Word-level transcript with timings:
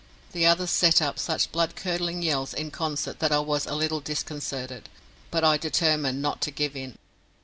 The 0.31 0.47
others 0.47 0.71
set 0.71 0.99
up 0.99 1.19
such 1.19 1.51
blood 1.51 1.75
curdling 1.75 2.23
yells 2.23 2.55
in 2.55 2.71
concert 2.71 3.19
that 3.19 3.31
I 3.31 3.37
was 3.37 3.67
a 3.67 3.75
little 3.75 3.99
disconcerted, 3.99 4.89
but 5.29 5.43
I 5.43 5.57
determined 5.57 6.23
not 6.23 6.41
to 6.41 6.49
give 6.49 6.75
in. 6.75 6.97